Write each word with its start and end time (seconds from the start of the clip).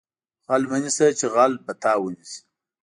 غل 0.47 0.63
مه 0.69 0.77
نیسه 0.83 1.05
چې 1.19 1.25
غل 1.33 1.51
به 1.65 1.73
تا 1.81 1.91
ونیسي 2.01 2.39